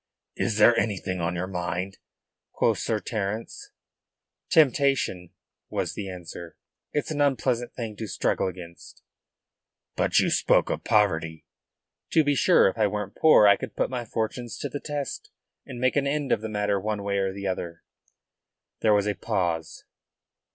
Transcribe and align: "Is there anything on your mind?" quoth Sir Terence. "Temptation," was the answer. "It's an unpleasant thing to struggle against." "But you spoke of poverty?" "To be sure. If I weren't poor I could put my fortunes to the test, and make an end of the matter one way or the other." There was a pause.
"Is 0.35 0.57
there 0.57 0.75
anything 0.79 1.21
on 1.21 1.35
your 1.35 1.45
mind?" 1.45 1.99
quoth 2.53 2.79
Sir 2.79 2.99
Terence. 2.99 3.69
"Temptation," 4.49 5.29
was 5.69 5.93
the 5.93 6.09
answer. 6.09 6.57
"It's 6.91 7.11
an 7.11 7.21
unpleasant 7.21 7.75
thing 7.75 7.95
to 7.97 8.07
struggle 8.07 8.47
against." 8.47 9.03
"But 9.95 10.17
you 10.17 10.31
spoke 10.31 10.71
of 10.71 10.83
poverty?" 10.83 11.45
"To 12.13 12.23
be 12.23 12.33
sure. 12.33 12.67
If 12.67 12.79
I 12.79 12.87
weren't 12.87 13.13
poor 13.15 13.45
I 13.47 13.55
could 13.55 13.75
put 13.75 13.91
my 13.91 14.03
fortunes 14.03 14.57
to 14.57 14.69
the 14.69 14.79
test, 14.79 15.29
and 15.67 15.79
make 15.79 15.95
an 15.95 16.07
end 16.07 16.31
of 16.31 16.41
the 16.41 16.49
matter 16.49 16.79
one 16.79 17.03
way 17.03 17.19
or 17.19 17.31
the 17.31 17.45
other." 17.45 17.83
There 18.79 18.95
was 18.95 19.05
a 19.05 19.13
pause. 19.13 19.83